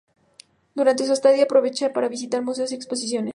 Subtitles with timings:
[0.73, 3.29] Durante su estadía aprovecha para visitar museos y exposiciones.